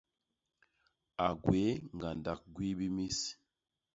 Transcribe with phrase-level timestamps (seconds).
[1.25, 3.19] A gwéé ñgandak gwii bi mis.